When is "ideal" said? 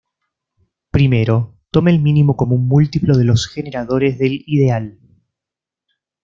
4.47-4.97